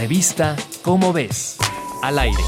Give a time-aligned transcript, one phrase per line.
[0.00, 1.58] Revista Cómo ves,
[2.00, 2.42] al aire.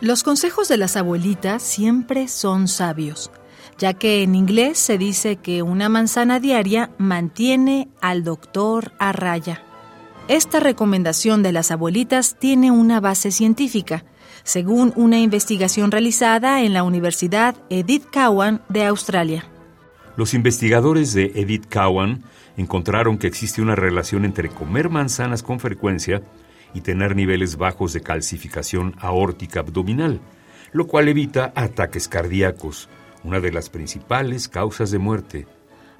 [0.00, 3.30] Los consejos de las abuelitas siempre son sabios,
[3.78, 9.62] ya que en inglés se dice que una manzana diaria mantiene al doctor a raya.
[10.26, 14.04] Esta recomendación de las abuelitas tiene una base científica,
[14.44, 19.46] según una investigación realizada en la Universidad Edith Cowan de Australia.
[20.16, 22.22] Los investigadores de Edith Cowan
[22.56, 26.22] encontraron que existe una relación entre comer manzanas con frecuencia
[26.72, 30.20] y tener niveles bajos de calcificación aórtica abdominal,
[30.72, 32.88] lo cual evita ataques cardíacos,
[33.24, 35.46] una de las principales causas de muerte.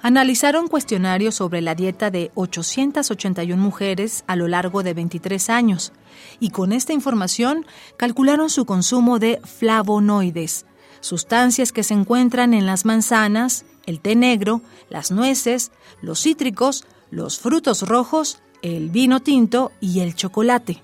[0.05, 5.93] Analizaron cuestionarios sobre la dieta de 881 mujeres a lo largo de 23 años
[6.39, 7.65] y con esta información
[7.97, 10.67] calcularon su consumo de flavonoides,
[10.99, 15.71] sustancias que se encuentran en las manzanas, el té negro, las nueces,
[16.03, 20.83] los cítricos, los frutos rojos el vino tinto y el chocolate.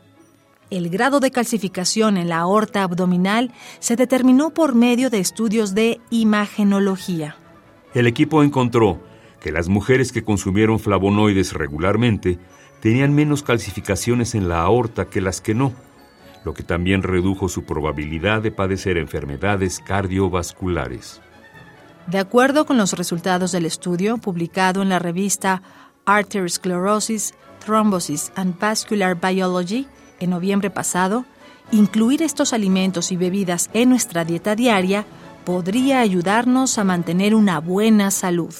[0.72, 6.02] El grado de calcificación en la aorta abdominal se determinó por medio de estudios de
[6.10, 7.36] imagenología.
[7.94, 9.11] El equipo encontró
[9.42, 12.40] que las mujeres que consumieron flavonoides regularmente
[12.80, 15.74] tenían menos calcificaciones en la aorta que las que no,
[16.46, 21.22] lo que también redujo su probabilidad de padecer enfermedades cardiovasculares.
[22.08, 25.62] De acuerdo con los resultados del estudio publicado en la revista
[26.06, 27.34] Arteriosclerosis,
[27.64, 29.88] Thrombosis and Vascular Biology
[30.20, 31.26] en noviembre pasado,
[31.72, 35.06] incluir estos alimentos y bebidas en nuestra dieta diaria
[35.46, 38.54] podría ayudarnos a mantener una buena salud.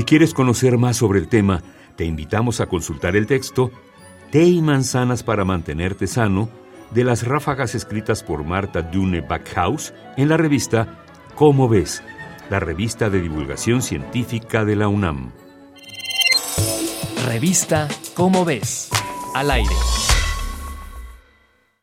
[0.00, 1.62] Si quieres conocer más sobre el tema,
[1.94, 3.70] te invitamos a consultar el texto
[4.30, 6.48] Té y manzanas para mantenerte sano
[6.90, 12.02] de las ráfagas escritas por Marta Dune Backhaus en la revista Cómo ves,
[12.48, 15.32] la revista de divulgación científica de la UNAM.
[17.26, 18.88] Revista Cómo ves,
[19.34, 19.74] al aire.